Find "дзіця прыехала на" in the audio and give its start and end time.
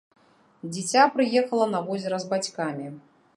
0.71-1.79